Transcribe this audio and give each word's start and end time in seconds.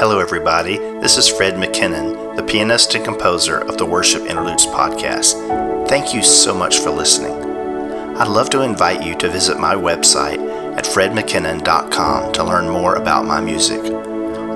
Hello, 0.00 0.18
everybody. 0.18 0.78
This 0.78 1.18
is 1.18 1.28
Fred 1.28 1.56
McKinnon, 1.56 2.34
the 2.34 2.42
pianist 2.42 2.94
and 2.94 3.04
composer 3.04 3.58
of 3.58 3.76
the 3.76 3.84
Worship 3.84 4.22
Interludes 4.22 4.64
podcast. 4.64 5.34
Thank 5.90 6.14
you 6.14 6.22
so 6.22 6.54
much 6.54 6.78
for 6.78 6.88
listening. 6.88 7.34
I'd 8.16 8.26
love 8.28 8.48
to 8.50 8.62
invite 8.62 9.04
you 9.04 9.14
to 9.16 9.28
visit 9.28 9.60
my 9.60 9.74
website 9.74 10.38
at 10.74 10.86
fredmckinnon.com 10.86 12.32
to 12.32 12.42
learn 12.42 12.70
more 12.70 12.94
about 12.94 13.26
my 13.26 13.42
music. 13.42 13.92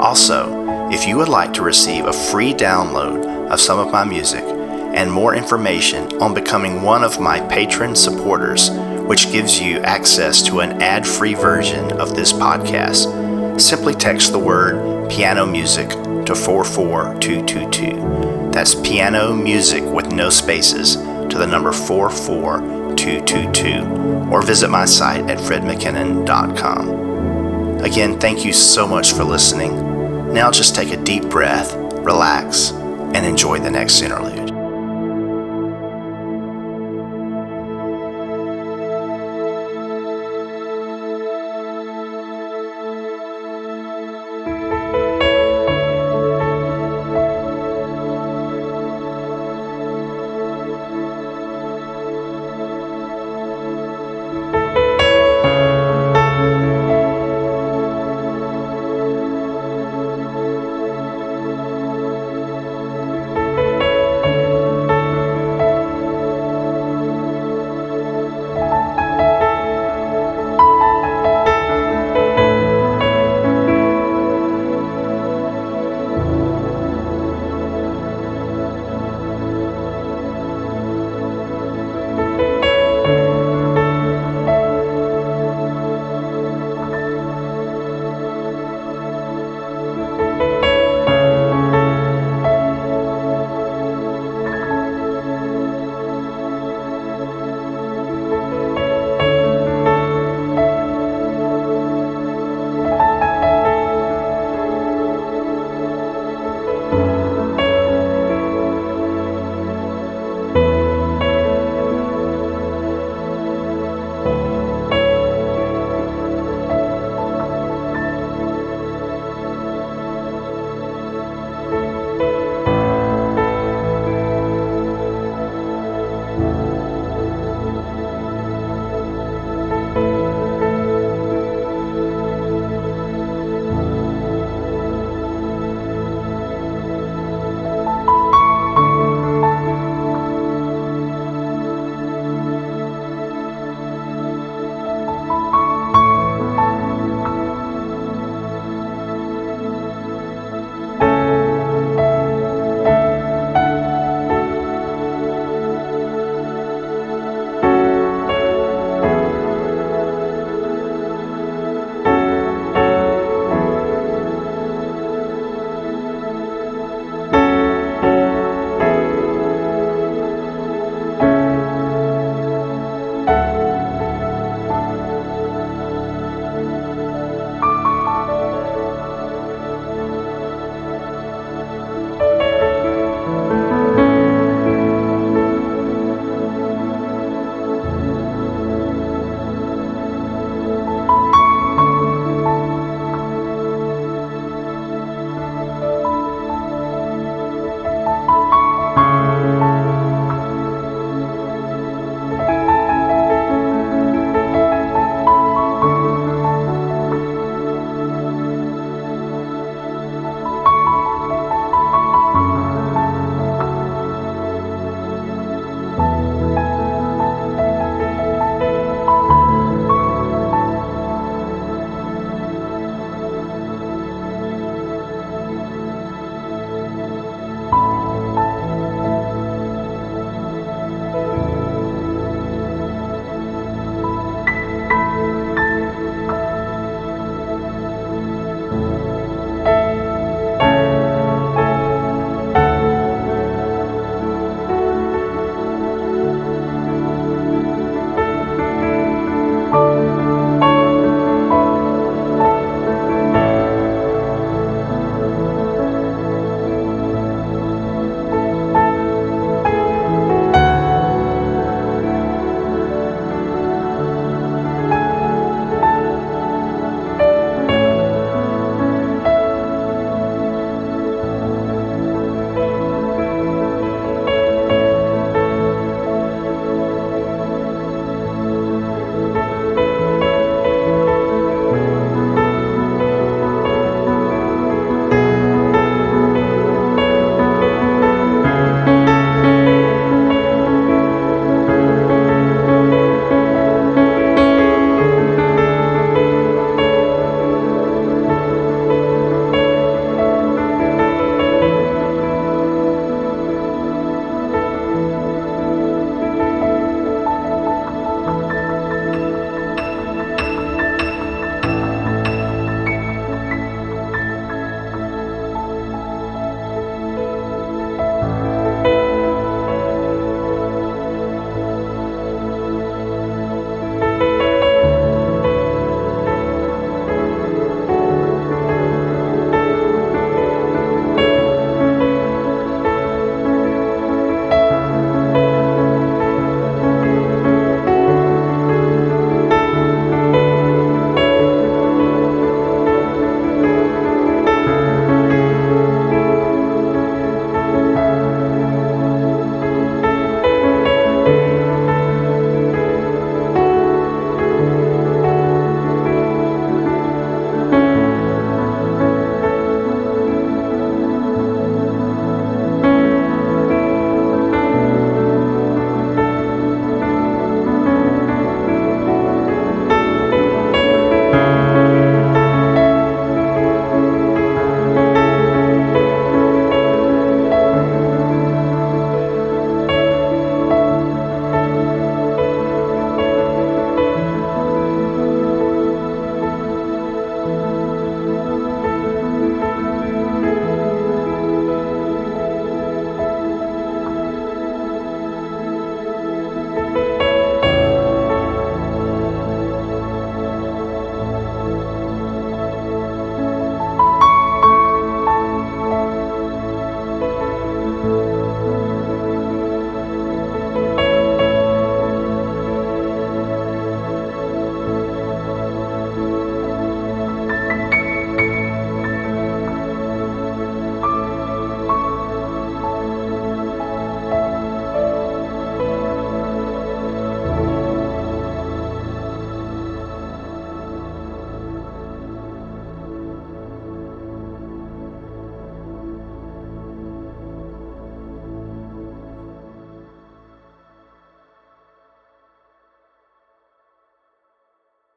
Also, 0.00 0.88
if 0.90 1.07
you 1.07 1.18
would 1.18 1.29
like 1.29 1.52
to 1.52 1.62
receive 1.62 2.06
a 2.06 2.12
free 2.14 2.54
download 2.54 3.50
of 3.50 3.61
some 3.61 3.79
of 3.79 3.92
my 3.92 4.02
music 4.02 4.45
and 4.45 5.12
more 5.12 5.34
information 5.34 6.11
on 6.22 6.32
becoming 6.32 6.80
one 6.80 7.04
of 7.04 7.20
my 7.20 7.38
patron 7.48 7.95
supporters, 7.95 8.70
which 8.70 9.30
gives 9.30 9.61
you 9.61 9.80
access 9.80 10.42
to 10.45 10.61
an 10.61 10.80
ad 10.80 11.06
free 11.06 11.34
version 11.34 11.92
of 12.00 12.16
this 12.16 12.32
podcast, 12.32 13.61
simply 13.61 13.92
text 13.92 14.32
the 14.32 14.38
word 14.38 14.93
piano 15.08 15.46
music 15.46 15.89
to 15.90 16.35
44222. 16.35 18.50
That's 18.50 18.75
piano 18.75 19.32
music 19.35 19.85
with 19.85 20.12
no 20.12 20.29
spaces 20.31 20.96
to 20.96 21.39
the 21.39 21.46
number 21.46 21.71
44222 21.72 24.31
or 24.31 24.43
visit 24.43 24.71
my 24.71 24.85
site 24.85 25.31
at 25.31 25.39
fredmckinnon.com. 25.39 27.81
Again, 27.81 28.18
thank 28.18 28.45
you 28.45 28.53
so 28.53 28.86
much 28.86 29.12
for 29.12 29.25
listening. 29.25 30.32
Now 30.32 30.50
just 30.50 30.75
take 30.75 30.90
a 30.90 30.96
deep 31.04 31.25
breath, 31.25 31.75
relax, 31.75 32.73
and 32.73 33.27
enjoy 33.27 33.61
the 33.61 33.70
next 33.70 34.03
interlude. 34.03 34.44